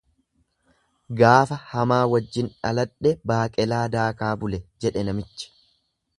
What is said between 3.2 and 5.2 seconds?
baaqelaa daakaa bule, jedhe